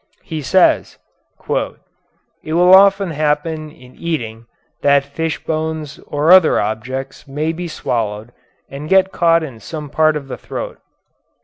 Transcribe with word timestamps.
He 0.23 0.41
says: 0.41 0.97
"It 1.47 2.53
will 2.53 2.73
often 2.73 3.11
happen 3.11 3.69
in 3.69 3.95
eating 3.95 4.47
that 4.81 5.03
fishbones 5.05 5.99
or 6.07 6.31
other 6.31 6.59
objects 6.59 7.27
may 7.27 7.53
be 7.53 7.67
swallowed 7.67 8.31
and 8.67 8.89
get 8.89 9.11
caught 9.11 9.43
in 9.43 9.59
some 9.59 9.91
part 9.91 10.15
of 10.15 10.27
the 10.27 10.37
throat. 10.37 10.79